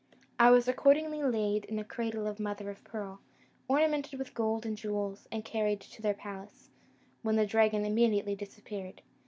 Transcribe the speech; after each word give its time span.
I 0.39 0.49
was 0.49 0.67
accordingly 0.67 1.21
laid 1.21 1.65
in 1.65 1.77
a 1.77 1.83
cradle 1.83 2.25
of 2.25 2.39
mother 2.39 2.71
o' 2.71 2.75
pearl, 2.83 3.19
ornamented 3.67 4.17
with 4.17 4.33
gold 4.33 4.65
and 4.65 4.75
jewels, 4.75 5.27
and 5.31 5.45
carried 5.45 5.79
to 5.81 6.01
their 6.01 6.15
palace, 6.15 6.71
when 7.21 7.35
the 7.35 7.45
dragon 7.45 7.85
immediately 7.85 8.33
disappeared. 8.33 9.03